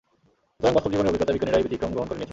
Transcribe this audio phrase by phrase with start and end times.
[0.57, 2.29] সুতরাং বাস্তব জীবনের অভিজ্ঞতায় বিজ্ঞানীরা এই ব্যতিক্রম গ্রহণ করে নিয়েছেন।